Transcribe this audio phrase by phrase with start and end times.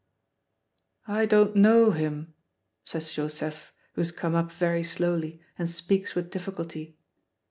[1.07, 2.33] "I don't know him,"
[2.85, 6.97] says Joseph, who has come up very slowly and speaks with difficulty.